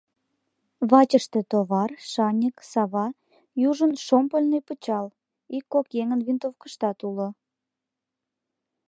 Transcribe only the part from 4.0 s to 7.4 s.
шомпольный пычал, ик-кок еҥын винтовкыштат уло.